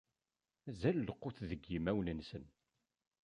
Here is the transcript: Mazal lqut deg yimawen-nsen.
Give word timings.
Mazal 0.65 0.97
lqut 1.07 1.37
deg 1.49 1.61
yimawen-nsen. 1.71 2.45